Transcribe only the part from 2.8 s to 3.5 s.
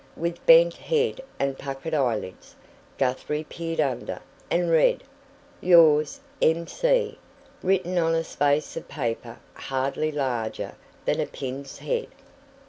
Guthrie